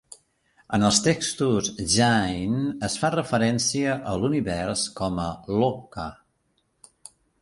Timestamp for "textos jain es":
1.07-2.95